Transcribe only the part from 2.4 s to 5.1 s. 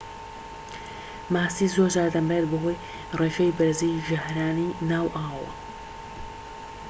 بەهۆی ڕێژەی بەرزی ژەهرەانی ناو